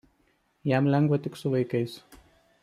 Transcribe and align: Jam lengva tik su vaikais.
Jam 0.71 0.89
lengva 0.95 1.19
tik 1.27 1.39
su 1.43 1.53
vaikais. 1.57 1.95